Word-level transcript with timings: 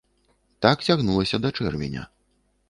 Так 0.65 0.77
цягнулася 0.87 1.41
да 1.45 1.53
чэрвеня. 1.59 2.09